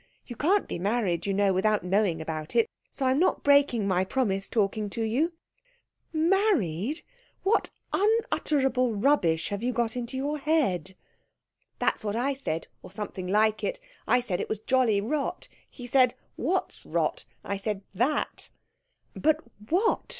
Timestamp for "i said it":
14.07-14.49